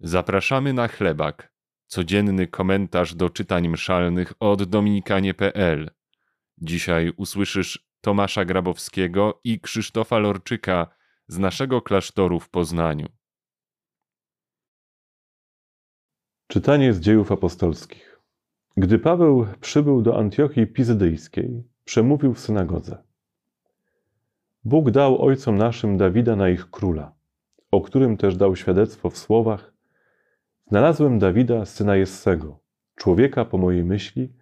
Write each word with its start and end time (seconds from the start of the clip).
Zapraszamy 0.00 0.72
na 0.72 0.88
chlebak. 0.88 1.52
Codzienny 1.86 2.46
komentarz 2.46 3.14
do 3.14 3.30
czytań 3.30 3.68
mszalnych 3.68 4.32
od 4.40 4.62
dominikanie.pl. 4.62 5.90
Dzisiaj 6.58 7.12
usłyszysz 7.16 7.88
Tomasza 8.00 8.44
Grabowskiego 8.44 9.40
i 9.44 9.60
Krzysztofa 9.60 10.18
Lorczyka 10.18 10.86
z 11.28 11.38
naszego 11.38 11.82
klasztoru 11.82 12.40
w 12.40 12.50
Poznaniu. 12.50 13.06
Czytanie 16.46 16.92
z 16.92 17.00
dziejów 17.00 17.32
apostolskich. 17.32 18.20
Gdy 18.76 18.98
Paweł 18.98 19.46
przybył 19.60 20.02
do 20.02 20.18
Antiochii 20.18 20.66
Pizydyjskiej, 20.66 21.64
przemówił 21.84 22.34
w 22.34 22.40
synagodze. 22.40 23.02
Bóg 24.64 24.90
dał 24.90 25.22
ojcom 25.22 25.56
naszym 25.56 25.96
Dawida 25.96 26.36
na 26.36 26.48
ich 26.48 26.70
króla, 26.70 27.14
o 27.70 27.80
którym 27.80 28.16
też 28.16 28.36
dał 28.36 28.56
świadectwo 28.56 29.10
w 29.10 29.18
słowach 29.18 29.75
Znalazłem 30.68 31.18
Dawida, 31.18 31.64
syna 31.64 31.96
Jessego, 31.96 32.60
człowieka 32.94 33.44
po 33.44 33.58
mojej 33.58 33.84
myśli, 33.84 34.32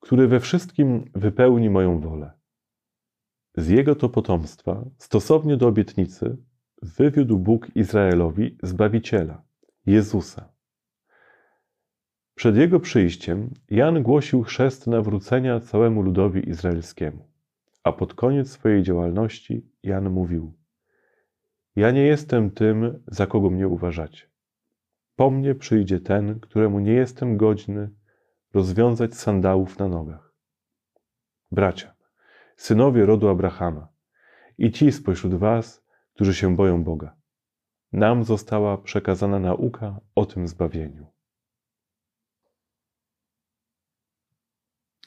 który 0.00 0.28
we 0.28 0.40
wszystkim 0.40 1.10
wypełni 1.14 1.70
moją 1.70 2.00
wolę. 2.00 2.32
Z 3.56 3.68
jego 3.68 3.94
to 3.94 4.08
potomstwa, 4.08 4.84
stosownie 4.98 5.56
do 5.56 5.68
obietnicy, 5.68 6.36
wywiódł 6.82 7.38
Bóg 7.38 7.76
Izraelowi 7.76 8.58
Zbawiciela, 8.62 9.42
Jezusa. 9.86 10.52
Przed 12.34 12.56
jego 12.56 12.80
przyjściem 12.80 13.50
Jan 13.70 14.02
głosił 14.02 14.42
chrzest 14.42 14.86
nawrócenia 14.86 15.60
całemu 15.60 16.02
ludowi 16.02 16.48
izraelskiemu, 16.48 17.28
a 17.84 17.92
pod 17.92 18.14
koniec 18.14 18.50
swojej 18.50 18.82
działalności 18.82 19.70
Jan 19.82 20.10
mówił: 20.10 20.52
Ja 21.76 21.90
nie 21.90 22.02
jestem 22.02 22.50
tym, 22.50 23.04
za 23.06 23.26
kogo 23.26 23.50
mnie 23.50 23.68
uważacie. 23.68 24.35
Po 25.16 25.30
mnie 25.30 25.54
przyjdzie 25.54 26.00
ten, 26.00 26.40
któremu 26.40 26.80
nie 26.80 26.92
jestem 26.92 27.36
godzny 27.36 27.90
rozwiązać 28.54 29.14
sandałów 29.14 29.78
na 29.78 29.88
nogach. 29.88 30.34
Bracia, 31.50 31.94
synowie 32.56 33.06
rodu 33.06 33.28
Abrahama 33.28 33.88
i 34.58 34.70
ci 34.72 34.92
spośród 34.92 35.34
was, 35.34 35.84
którzy 36.14 36.34
się 36.34 36.56
boją 36.56 36.84
Boga. 36.84 37.16
Nam 37.92 38.24
została 38.24 38.78
przekazana 38.78 39.38
nauka 39.38 40.00
o 40.14 40.26
tym 40.26 40.48
zbawieniu. 40.48 41.06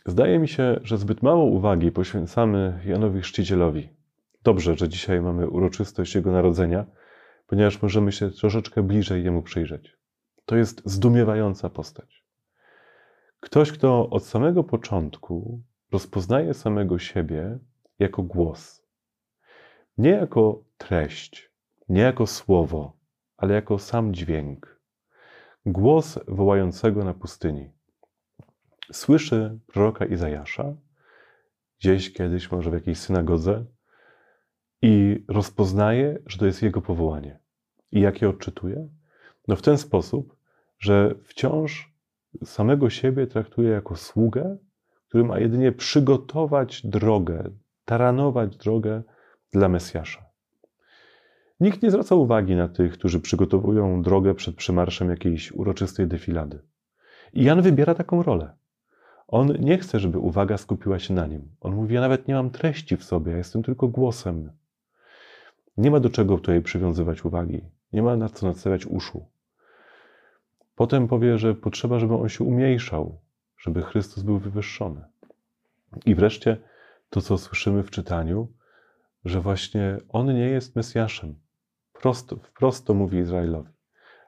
Zdaje 0.05 0.39
mi 0.39 0.47
się, 0.47 0.79
że 0.83 0.97
zbyt 0.97 1.23
mało 1.23 1.45
uwagi 1.45 1.91
poświęcamy 1.91 2.81
Janowi 2.85 3.21
Chrzcicielowi. 3.21 3.89
Dobrze, 4.43 4.75
że 4.75 4.89
dzisiaj 4.89 5.21
mamy 5.21 5.49
uroczystość 5.49 6.15
Jego 6.15 6.31
narodzenia, 6.31 6.85
ponieważ 7.47 7.81
możemy 7.81 8.11
się 8.11 8.31
troszeczkę 8.31 8.83
bliżej 8.83 9.23
Jemu 9.23 9.41
przyjrzeć. 9.43 9.98
To 10.49 10.55
jest 10.55 10.81
zdumiewająca 10.85 11.69
postać. 11.69 12.23
Ktoś, 13.39 13.71
kto 13.71 14.09
od 14.09 14.25
samego 14.25 14.63
początku 14.63 15.61
rozpoznaje 15.91 16.53
samego 16.53 16.99
siebie 16.99 17.59
jako 17.99 18.23
głos. 18.23 18.83
Nie 19.97 20.09
jako 20.09 20.63
treść, 20.77 21.51
nie 21.89 22.01
jako 22.01 22.27
słowo, 22.27 22.97
ale 23.37 23.53
jako 23.53 23.79
sam 23.79 24.13
dźwięk. 24.13 24.81
Głos 25.65 26.19
wołającego 26.27 27.03
na 27.03 27.13
pustyni. 27.13 27.71
Słyszy 28.91 29.59
proroka 29.67 30.05
Izajasza, 30.05 30.73
gdzieś 31.79 32.13
kiedyś, 32.13 32.51
może 32.51 32.71
w 32.71 32.73
jakiejś 32.73 32.97
synagodze, 32.97 33.65
i 34.81 35.25
rozpoznaje, 35.27 36.19
że 36.25 36.37
to 36.37 36.45
jest 36.45 36.61
jego 36.61 36.81
powołanie. 36.81 37.39
I 37.91 38.01
jak 38.01 38.21
je 38.21 38.29
odczytuje? 38.29 38.89
No 39.47 39.55
w 39.55 39.61
ten 39.61 39.77
sposób, 39.77 40.38
że 40.79 41.15
wciąż 41.23 41.93
samego 42.43 42.89
siebie 42.89 43.27
traktuje 43.27 43.69
jako 43.69 43.95
sługę, 43.95 44.57
który 45.07 45.23
ma 45.23 45.39
jedynie 45.39 45.71
przygotować 45.71 46.85
drogę, 46.85 47.49
taranować 47.85 48.57
drogę 48.57 49.03
dla 49.51 49.69
Mesjasza. 49.69 50.25
Nikt 51.59 51.81
nie 51.81 51.91
zwraca 51.91 52.15
uwagi 52.15 52.55
na 52.55 52.67
tych, 52.67 52.93
którzy 52.93 53.19
przygotowują 53.19 54.01
drogę 54.01 54.35
przed 54.35 54.55
przymarszem 54.55 55.09
jakiejś 55.09 55.51
uroczystej 55.51 56.07
defilady. 56.07 56.59
I 57.33 57.43
Jan 57.43 57.61
wybiera 57.61 57.95
taką 57.95 58.23
rolę. 58.23 58.57
On 59.27 59.47
nie 59.59 59.77
chce, 59.77 59.99
żeby 59.99 60.19
uwaga 60.19 60.57
skupiła 60.57 60.99
się 60.99 61.13
na 61.13 61.27
nim. 61.27 61.55
On 61.61 61.75
mówi: 61.75 61.95
Ja 61.95 62.01
nawet 62.01 62.27
nie 62.27 62.33
mam 62.33 62.49
treści 62.49 62.97
w 62.97 63.03
sobie, 63.03 63.31
ja 63.31 63.37
jestem 63.37 63.63
tylko 63.63 63.87
głosem. 63.87 64.51
Nie 65.77 65.91
ma 65.91 65.99
do 65.99 66.09
czego 66.09 66.35
tutaj 66.35 66.61
przywiązywać 66.61 67.25
uwagi, 67.25 67.61
nie 67.93 68.03
ma 68.03 68.17
na 68.17 68.29
co 68.29 68.47
nastawiać 68.47 68.85
uszu. 68.85 69.25
Potem 70.79 71.07
powie, 71.07 71.37
że 71.37 71.55
potrzeba, 71.55 71.99
żeby 71.99 72.13
on 72.13 72.29
się 72.29 72.43
umniejszał, 72.43 73.19
żeby 73.57 73.81
Chrystus 73.81 74.23
był 74.23 74.39
wywyższony. 74.39 75.01
I 76.05 76.15
wreszcie 76.15 76.57
to, 77.09 77.21
co 77.21 77.37
słyszymy 77.37 77.83
w 77.83 77.91
czytaniu, 77.91 78.47
że 79.25 79.41
właśnie 79.41 79.97
on 80.09 80.27
nie 80.27 80.49
jest 80.49 80.75
Mesjaszem. 80.75 81.35
Prosto, 81.93 82.35
wprost 82.35 82.85
to 82.85 82.93
mówi 82.93 83.17
Izraelowi. 83.17 83.69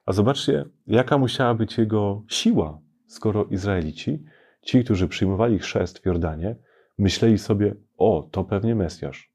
A 0.06 0.14
zobaczcie, 0.14 0.66
jaka 0.88 1.18
musiała 1.18 1.54
być 1.54 1.78
jego 1.78 2.24
siła, 2.28 2.80
skoro 3.08 3.46
Izraelici, 3.46 4.24
ci, 4.62 4.84
którzy 4.84 5.08
przyjmowali 5.08 5.60
chrzest 5.60 6.00
w 6.00 6.06
Jordanie, 6.06 6.56
myśleli 6.98 7.38
sobie, 7.38 7.76
o, 7.98 8.28
to 8.32 8.44
pewnie 8.44 8.76
Mesjasz. 8.76 9.32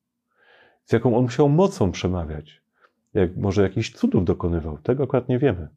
Z 0.85 0.93
jaką 0.93 1.17
on 1.17 1.23
musiał 1.23 1.49
mocą 1.49 1.93
przemawiać. 1.93 2.63
Jak 3.15 3.37
może 3.37 3.63
jakichś 3.63 3.93
cudów 3.93 4.25
dokonywał, 4.25 4.79
tego 4.79 5.05
akurat 5.05 5.29
nie 5.29 5.39
wiemy 5.39 5.69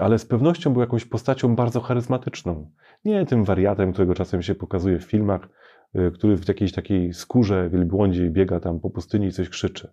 ale 0.00 0.18
z 0.18 0.26
pewnością 0.26 0.72
był 0.72 0.80
jakąś 0.80 1.04
postacią 1.04 1.56
bardzo 1.56 1.80
charyzmatyczną. 1.80 2.70
Nie 3.04 3.26
tym 3.26 3.44
wariatem, 3.44 3.92
którego 3.92 4.14
czasem 4.14 4.42
się 4.42 4.54
pokazuje 4.54 4.98
w 4.98 5.04
filmach, 5.04 5.48
y, 5.96 6.12
który 6.14 6.36
w 6.36 6.48
jakiejś 6.48 6.72
takiej 6.72 7.14
skórze 7.14 7.70
wielbłądziej 7.70 8.30
biega 8.30 8.60
tam 8.60 8.80
po 8.80 8.90
pustyni 8.90 9.26
i 9.26 9.32
coś 9.32 9.48
krzyczy. 9.48 9.92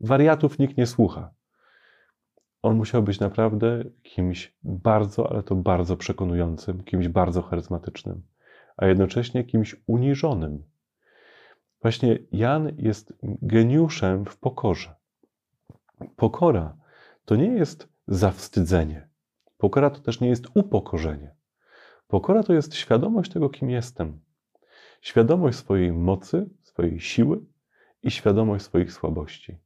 Wariatów 0.00 0.58
nikt 0.58 0.76
nie 0.76 0.86
słucha. 0.86 1.30
On 2.62 2.76
musiał 2.76 3.02
być 3.02 3.20
naprawdę 3.20 3.84
kimś 4.02 4.56
bardzo, 4.62 5.30
ale 5.32 5.42
to 5.42 5.54
bardzo 5.54 5.96
przekonującym, 5.96 6.84
kimś 6.84 7.08
bardzo 7.08 7.42
charyzmatycznym, 7.42 8.22
a 8.76 8.86
jednocześnie 8.86 9.44
kimś 9.44 9.76
uniżonym. 9.86 10.62
Właśnie 11.82 12.18
Jan 12.32 12.72
jest 12.78 13.12
geniuszem 13.22 14.24
w 14.24 14.36
pokorze. 14.36 14.94
Pokora 16.16 16.76
to 17.24 17.36
nie 17.36 17.48
jest 17.48 17.88
zawstydzenie. 18.08 19.11
Pokora 19.62 19.90
to 19.90 20.00
też 20.00 20.20
nie 20.20 20.28
jest 20.28 20.46
upokorzenie. 20.54 21.34
Pokora 22.08 22.42
to 22.42 22.52
jest 22.52 22.74
świadomość 22.74 23.32
tego, 23.32 23.50
kim 23.50 23.70
jestem. 23.70 24.20
Świadomość 25.00 25.58
swojej 25.58 25.92
mocy, 25.92 26.50
swojej 26.62 27.00
siły 27.00 27.40
i 28.02 28.10
świadomość 28.10 28.64
swoich 28.64 28.92
słabości. 28.92 29.58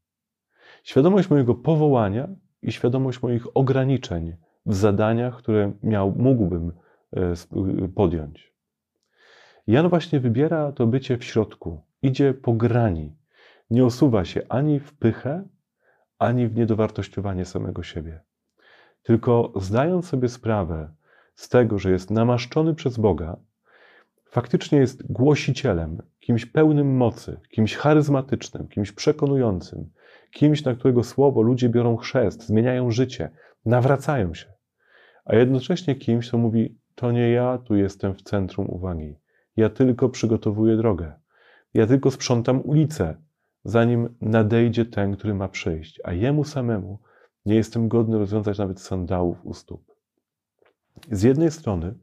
Świadomość 0.85 1.31
mojego 1.31 1.55
powołania 1.55 2.29
i 2.63 2.73
świadomość 2.73 3.23
moich 3.23 3.57
ograniczeń 3.57 4.37
w 4.67 4.75
zadaniach, 4.75 5.37
które 5.37 5.73
miał, 5.83 6.15
mógłbym 6.17 6.73
e, 7.13 7.35
podjąć. 7.95 8.55
Jan 9.67 9.89
właśnie 9.89 10.21
wybiera 10.21 10.73
to 10.73 10.87
bycie 10.87 11.19
w 11.19 11.25
środku, 11.25 11.81
idzie 12.03 12.35
po 12.35 12.53
grani, 12.53 13.17
nie 13.71 13.85
osuwa 13.85 14.25
się 14.25 14.43
ani 14.49 14.81
w 14.81 14.95
pychę, 14.95 15.45
ani 16.19 16.49
w 16.49 16.57
niedowartościowanie 16.57 17.45
samego 17.45 17.83
siebie 17.83 18.26
tylko 19.07 19.53
zdając 19.57 20.07
sobie 20.09 20.29
sprawę 20.29 20.89
z 21.35 21.49
tego, 21.49 21.79
że 21.79 21.91
jest 21.91 22.11
namaszczony 22.11 22.75
przez 22.75 22.99
Boga, 22.99 23.37
faktycznie 24.25 24.79
jest 24.79 25.13
głosicielem, 25.13 26.03
kimś 26.21 26.47
pełnym 26.47 26.97
mocy, 26.97 27.41
kimś 27.51 27.77
charyzmatycznym, 27.77 28.69
kimś 28.69 28.93
przekonującym, 28.93 29.91
kimś, 30.31 30.65
na 30.65 30.75
którego 30.75 31.05
słowo 31.05 31.43
ludzie 31.43 31.69
biorą 31.69 31.97
chrzest, 31.97 32.47
zmieniają 32.47 32.91
życie, 32.91 33.31
nawracają 33.65 34.35
się, 34.35 34.47
a 35.25 35.37
jednocześnie 35.37 35.95
kimś, 35.95 36.29
kto 36.29 36.39
mówi: 36.39 36.79
To 36.95 37.13
nie 37.13 37.31
ja 37.31 37.59
tu 37.59 37.77
jestem 37.77 38.15
w 38.15 38.23
centrum 38.23 38.71
uwagi. 38.71 39.17
Ja 39.57 39.71
tylko 39.71 40.09
przygotowuję 40.09 40.77
drogę. 40.77 41.13
Ja 41.75 41.87
tylko 41.87 42.11
sprzątam 42.11 42.61
ulicę, 42.65 43.15
zanim 43.65 44.17
nadejdzie 44.21 44.85
ten, 44.85 45.17
który 45.17 45.35
ma 45.35 45.49
przyjść, 45.49 46.01
a 46.05 46.13
jemu 46.13 46.45
samemu 46.45 46.99
nie 47.47 47.55
jestem 47.55 47.89
godny 47.89 48.19
rozwiązać 48.19 48.59
nawet 48.59 48.81
sandałów 48.81 49.47
u 49.47 49.55
stóp. 49.55 49.95
Z 51.11 51.23
jednej 51.23 51.51
strony 51.51 51.95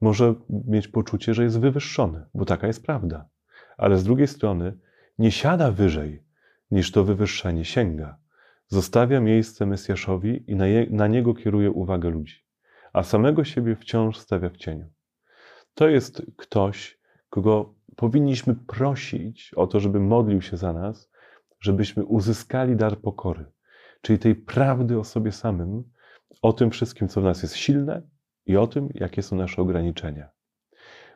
może 0.00 0.34
mieć 0.50 0.88
poczucie, 0.88 1.34
że 1.34 1.44
jest 1.44 1.60
wywyższony, 1.60 2.26
bo 2.34 2.44
taka 2.44 2.66
jest 2.66 2.86
prawda, 2.86 3.28
ale 3.76 3.96
z 3.96 4.04
drugiej 4.04 4.26
strony 4.26 4.78
nie 5.18 5.30
siada 5.30 5.70
wyżej 5.70 6.22
niż 6.70 6.92
to 6.92 7.04
wywyższenie 7.04 7.64
sięga. 7.64 8.18
Zostawia 8.66 9.20
miejsce 9.20 9.66
Mesjaszowi 9.66 10.44
i 10.50 10.56
na, 10.56 10.66
je, 10.66 10.86
na 10.90 11.06
niego 11.06 11.34
kieruje 11.34 11.70
uwagę 11.70 12.10
ludzi, 12.10 12.44
a 12.92 13.02
samego 13.02 13.44
siebie 13.44 13.76
wciąż 13.76 14.18
stawia 14.18 14.48
w 14.48 14.56
cieniu. 14.56 14.86
To 15.74 15.88
jest 15.88 16.22
ktoś, 16.36 16.98
kogo 17.30 17.74
powinniśmy 17.96 18.54
prosić 18.54 19.54
o 19.54 19.66
to, 19.66 19.80
żeby 19.80 20.00
modlił 20.00 20.42
się 20.42 20.56
za 20.56 20.72
nas, 20.72 21.10
żebyśmy 21.60 22.04
uzyskali 22.04 22.76
dar 22.76 22.98
pokory 22.98 23.44
czyli 24.02 24.18
tej 24.18 24.34
prawdy 24.34 24.98
o 24.98 25.04
sobie 25.04 25.32
samym, 25.32 25.84
o 26.42 26.52
tym 26.52 26.70
wszystkim, 26.70 27.08
co 27.08 27.20
w 27.20 27.24
nas 27.24 27.42
jest 27.42 27.56
silne 27.56 28.02
i 28.46 28.56
o 28.56 28.66
tym, 28.66 28.88
jakie 28.94 29.22
są 29.22 29.36
nasze 29.36 29.62
ograniczenia. 29.62 30.30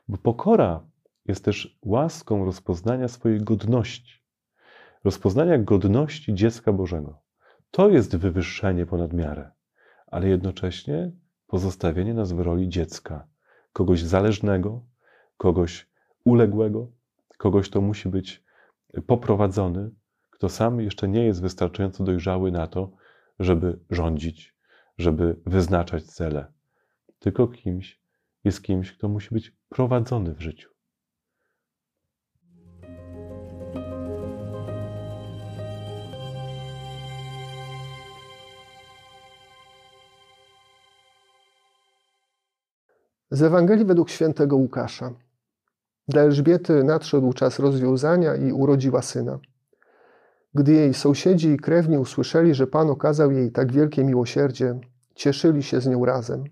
Bo 0.08 0.18
pokora 0.18 0.86
jest 1.24 1.44
też 1.44 1.78
łaską 1.82 2.44
rozpoznania 2.44 3.08
swojej 3.08 3.40
godności, 3.40 4.22
rozpoznania 5.04 5.58
godności 5.58 6.34
dziecka 6.34 6.72
Bożego. 6.72 7.22
To 7.70 7.90
jest 7.90 8.16
wywyższenie 8.16 8.86
ponad 8.86 9.12
miarę, 9.12 9.50
ale 10.06 10.28
jednocześnie 10.28 11.12
pozostawienie 11.46 12.14
nas 12.14 12.32
w 12.32 12.40
roli 12.40 12.68
dziecka, 12.68 13.28
kogoś 13.72 14.02
zależnego, 14.02 14.84
kogoś 15.36 15.90
uległego, 16.24 16.92
kogoś, 17.38 17.68
kto 17.68 17.80
musi 17.80 18.08
być 18.08 18.44
poprowadzony, 19.06 19.90
kto 20.36 20.48
sam 20.48 20.80
jeszcze 20.80 21.08
nie 21.08 21.24
jest 21.24 21.42
wystarczająco 21.42 22.04
dojrzały 22.04 22.52
na 22.52 22.66
to, 22.66 22.90
żeby 23.38 23.78
rządzić, 23.90 24.54
żeby 24.98 25.36
wyznaczać 25.46 26.04
cele, 26.04 26.52
tylko 27.18 27.48
kimś 27.48 28.00
jest 28.44 28.62
kimś, 28.62 28.92
kto 28.92 29.08
musi 29.08 29.34
być 29.34 29.56
prowadzony 29.68 30.34
w 30.34 30.40
życiu. 30.40 30.70
Z 43.30 43.42
Ewangelii 43.42 43.84
według 43.84 44.10
świętego 44.10 44.56
Łukasza. 44.56 45.14
Dla 46.08 46.22
Elżbiety 46.22 46.84
nadszedł 46.84 47.32
czas 47.32 47.58
rozwiązania 47.58 48.34
i 48.34 48.52
urodziła 48.52 49.02
syna. 49.02 49.38
Gdy 50.56 50.72
jej 50.72 50.94
sąsiedzi 50.94 51.48
i 51.48 51.56
krewni 51.56 51.98
usłyszeli, 51.98 52.54
że 52.54 52.66
Pan 52.66 52.90
okazał 52.90 53.30
jej 53.30 53.52
tak 53.52 53.72
wielkie 53.72 54.04
miłosierdzie, 54.04 54.80
cieszyli 55.14 55.62
się 55.62 55.80
z 55.80 55.86
nią 55.86 56.04
razem. 56.04 56.44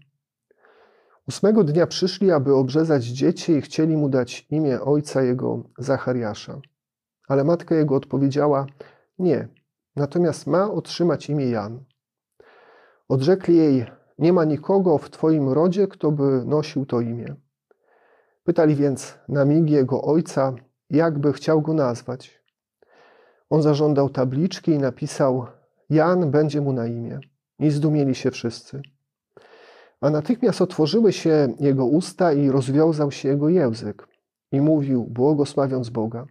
Ósmego 1.28 1.64
dnia 1.64 1.86
przyszli, 1.86 2.30
aby 2.30 2.54
obrzezać 2.54 3.04
dziecię 3.04 3.58
i 3.58 3.60
chcieli 3.60 3.96
mu 3.96 4.08
dać 4.08 4.46
imię 4.50 4.80
ojca 4.80 5.22
jego 5.22 5.62
Zachariasza. 5.78 6.60
Ale 7.28 7.44
matka 7.44 7.74
jego 7.74 7.94
odpowiedziała: 7.94 8.66
Nie, 9.18 9.48
natomiast 9.96 10.46
ma 10.46 10.70
otrzymać 10.70 11.30
imię 11.30 11.50
Jan. 11.50 11.84
Odrzekli 13.08 13.56
jej: 13.56 13.86
Nie 14.18 14.32
ma 14.32 14.44
nikogo 14.44 14.98
w 14.98 15.10
twoim 15.10 15.48
rodzie, 15.48 15.88
kto 15.88 16.12
by 16.12 16.42
nosił 16.44 16.86
to 16.86 17.00
imię. 17.00 17.36
Pytali 18.44 18.74
więc 18.74 19.18
na 19.28 19.44
mig 19.44 19.70
jego 19.70 20.02
ojca, 20.02 20.54
jakby 20.90 21.32
chciał 21.32 21.62
go 21.62 21.74
nazwać. 21.74 22.44
On 23.54 23.62
zażądał 23.62 24.08
tabliczki 24.10 24.70
i 24.70 24.78
napisał: 24.78 25.46
Jan 25.90 26.30
będzie 26.30 26.60
mu 26.60 26.72
na 26.72 26.86
imię. 26.86 27.20
I 27.58 27.70
zdumieli 27.70 28.14
się 28.14 28.30
wszyscy. 28.30 28.82
A 30.00 30.10
natychmiast 30.10 30.62
otworzyły 30.62 31.12
się 31.12 31.54
jego 31.60 31.86
usta 31.86 32.32
i 32.32 32.50
rozwiązał 32.50 33.10
się 33.10 33.28
jego 33.28 33.48
język. 33.48 34.08
I 34.52 34.60
mówił, 34.60 35.04
błogosławiąc 35.04 35.90
Boga. 35.90 36.26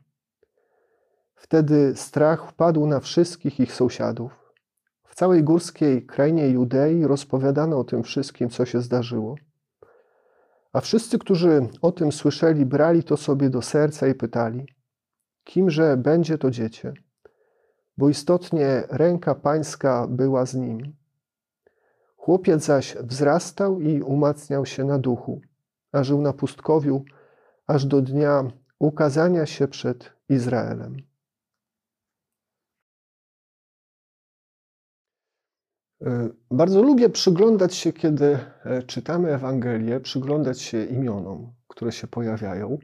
Wtedy 1.35 1.93
strach 1.95 2.49
wpadł 2.49 2.87
na 2.87 2.99
wszystkich 2.99 3.59
ich 3.59 3.73
sąsiadów. 3.73 4.53
W 5.03 5.15
całej 5.15 5.43
górskiej 5.43 6.05
krainie 6.05 6.49
Judei 6.49 7.03
rozpowiadano 7.03 7.79
o 7.79 7.83
tym 7.83 8.03
wszystkim, 8.03 8.49
co 8.49 8.65
się 8.65 8.81
zdarzyło. 8.81 9.35
A 10.73 10.81
wszyscy, 10.81 11.19
którzy 11.19 11.67
o 11.81 11.91
tym 11.91 12.11
słyszeli, 12.11 12.65
brali 12.65 13.03
to 13.03 13.17
sobie 13.17 13.49
do 13.49 13.61
serca 13.61 14.07
i 14.07 14.15
pytali: 14.15 14.65
Kimże 15.43 15.97
będzie 15.97 16.37
to 16.37 16.51
dziecię? 16.51 16.93
Bo 17.98 18.10
istotnie 18.10 18.84
ręka 18.90 19.36
pańska 19.36 20.07
była 20.10 20.45
z 20.45 20.56
nim. 20.56 20.95
Chłopiec 22.18 22.63
zaś 22.63 22.95
wzrastał 22.95 23.81
i 23.81 24.01
umacniał 24.01 24.66
się 24.66 24.84
na 24.84 25.00
duchu, 25.00 25.42
a 25.92 26.04
żył 26.04 26.22
na 26.22 26.34
pustkowiu, 26.34 27.04
aż 27.68 27.86
do 27.86 28.01
dnia 28.01 28.44
ukazania 28.80 29.45
się 29.45 29.68
przed 29.68 30.13
Izraelem. 30.30 30.98
E, 36.06 36.30
bardzo 36.51 36.81
lubię 36.81 37.10
przyglądać 37.10 37.75
się, 37.75 37.94
kiedy 37.94 38.38
e, 38.66 38.84
czytamy 38.84 39.34
Ewangelię, 39.34 40.00
przyglądać 40.00 40.62
się 40.62 40.86
imionom, 40.86 41.54
które 41.68 41.92
się 41.92 42.07
pojawiają, 42.07 42.78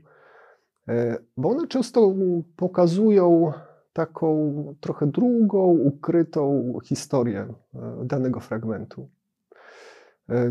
e, 0.88 1.18
bo 1.38 1.50
one 1.50 1.68
często 1.68 2.14
pokazują 2.56 3.54
taką 3.94 4.75
trochę 4.80 5.07
drugą, 5.07 5.65
ukrytą 5.65 6.74
historię 6.83 7.47
danego 8.03 8.39
fragmentu. 8.39 9.09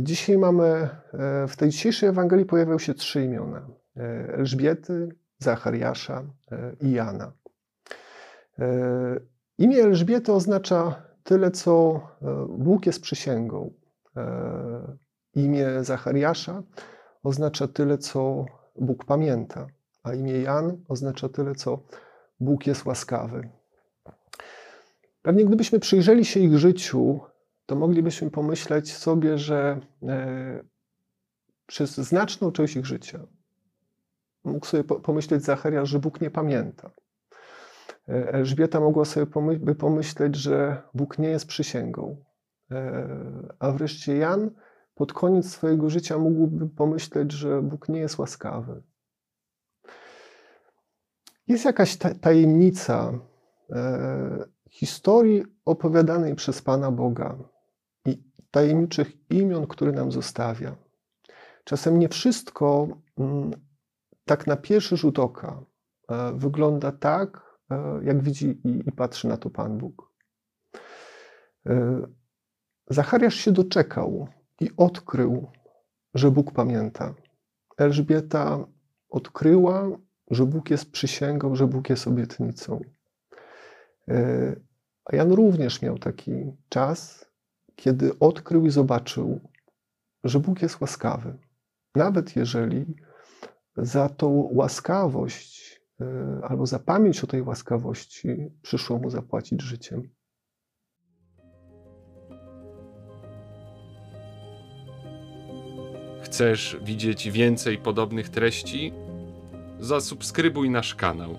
Dzisiaj 0.00 0.38
mamy, 0.38 0.88
w 1.49 1.56
tej 1.56 1.70
dzisiejszej 1.70 2.08
Ewangelii 2.08 2.46
pojawiają 2.46 2.79
się 2.79 2.94
trzy 2.94 3.25
imiona: 3.25 3.67
Elżbiety, 4.29 5.08
Zachariasza 5.38 6.25
i 6.81 6.90
Jana. 6.93 7.32
Imię 9.58 9.82
Elżbiety 9.82 10.32
oznacza 10.32 11.02
tyle, 11.25 11.50
co 11.50 12.00
e, 12.23 12.46
Bóg 12.58 12.87
jest 12.87 13.00
przysięgą. 13.00 13.70
E, 14.17 14.96
imię 15.35 15.85
Zachariasza 15.85 16.62
oznacza 17.23 17.69
tyle, 17.69 17.99
co 17.99 18.44
Bóg 18.76 19.05
pamięta, 19.05 19.67
a 20.02 20.14
imię 20.14 20.40
Jan 20.40 20.76
oznacza 20.88 21.29
tyle, 21.29 21.55
co 21.55 21.82
Bóg 22.40 22.67
jest 22.67 22.85
łaskawy. 22.85 23.49
Pewnie 25.23 25.44
gdybyśmy 25.44 25.79
przyjrzeli 25.79 26.25
się 26.25 26.40
ich 26.40 26.58
życiu, 26.58 27.20
to 27.67 27.76
moglibyśmy 27.76 28.31
pomyśleć 28.31 28.96
sobie, 28.96 29.38
że 29.38 29.81
e, 30.02 30.64
przez 31.67 31.96
znaczną 31.96 32.52
część 32.52 32.76
ich 32.76 32.87
życia 32.87 33.26
mógł 34.44 34.67
sobie 34.67 34.85
pomyśleć 34.85 35.44
Zachariasz, 35.44 35.88
że 35.88 35.99
Bóg 35.99 36.20
nie 36.20 36.31
pamięta. 36.31 36.90
Elżbieta 38.06 38.81
mogła 38.81 39.05
sobie 39.05 39.26
by 39.58 39.75
pomyśleć, 39.75 40.37
że 40.37 40.82
Bóg 40.94 41.19
nie 41.19 41.29
jest 41.29 41.46
przysięgą. 41.46 42.25
E, 42.70 43.08
a 43.58 43.73
wreszcie 43.73 44.17
Jan 44.17 44.50
pod 44.94 45.12
koniec 45.12 45.50
swojego 45.50 45.90
życia 45.90 46.19
mógłby 46.19 46.69
pomyśleć, 46.69 47.32
że 47.32 47.62
Bóg 47.62 47.88
nie 47.88 48.00
jest 48.00 48.19
łaskawy. 48.19 48.82
Jest 51.49 51.65
jakaś 51.65 51.97
tajemnica 52.21 53.12
e, 53.71 54.45
historii 54.71 55.45
opowiadanej 55.65 56.35
przez 56.35 56.62
Pana 56.62 56.91
Boga 56.91 57.39
i 58.05 58.23
tajemniczych 58.50 59.31
imion, 59.31 59.67
które 59.67 59.93
nam 59.93 60.12
zostawia. 60.12 60.77
Czasem 61.64 61.99
nie 61.99 62.09
wszystko 62.09 62.88
mm, 63.19 63.50
tak 64.25 64.47
na 64.47 64.57
pierwszy 64.57 64.97
rzut 64.97 65.19
oka 65.19 65.64
e, 66.09 66.33
wygląda 66.33 66.93
tak, 66.93 67.49
E, 67.71 68.00
jak 68.05 68.23
widzi 68.23 68.61
i, 68.64 68.93
patrzy 68.93 69.28
na 69.28 69.37
to 69.37 69.50
Pan 69.50 69.78
Bóg. 69.78 70.12
Zachariasz 72.90 73.35
się 73.35 73.52
doczekał 73.52 74.28
i 74.61 74.71
odkrył, 74.76 75.50
że 76.14 76.31
Bóg 76.31 76.52
pamięta. 76.52 77.14
Elżbieta 77.78 78.67
odkryła, 79.09 79.90
że 80.30 80.47
Bóg 80.47 80.70
jest 80.70 80.90
przysięgą, 80.90 81.54
że 81.54 81.66
Bóg 81.66 81.90
jest 81.90 82.06
obietnicą. 82.06 82.80
E, 84.08 84.56
a 85.04 85.16
Jan 85.16 85.32
również 85.32 85.82
miał 85.82 85.99
taki 85.99 86.32
czas, 86.68 87.26
kiedy 87.76 88.18
odkrył 88.18 88.66
i 88.66 88.70
zobaczył, 88.70 89.40
że 90.25 90.40
Bóg 90.40 90.62
jest 90.62 90.80
łaskawy. 90.80 91.38
Nawet 91.94 92.37
jeżeli 92.37 92.97
za 93.76 94.08
tą 94.08 94.49
łaskawość 94.52 95.78
E, 96.00 96.40
albo 96.42 96.66
za 96.66 96.78
pamięć 96.78 97.25
o 97.25 97.26
tej 97.26 97.42
łaskawości 97.42 98.28
przyszło 98.62 98.99
mu 98.99 99.11
zapłacić 99.11 99.62
życiem. 99.62 100.08
Chcesz 106.23 106.78
widzieć 106.82 107.30
więcej 107.30 107.78
podobnych 107.78 108.28
treści? 108.28 108.92
Zasubskrybuj 109.80 110.70
nasz 110.70 110.94
kanał. 110.94 111.38